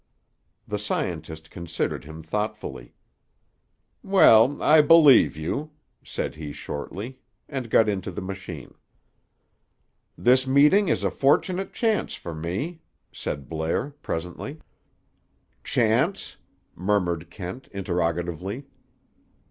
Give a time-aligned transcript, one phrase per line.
[0.67, 2.95] The scientist considered him thoughtfully.
[4.01, 8.73] "Well, I believe you," said he shortly, and got into the machine.
[10.17, 14.59] "This meeting is a fortunate chance for me," said Blair presently.
[15.63, 16.37] "Chance?"
[16.73, 18.65] murmured Kent interrogatively.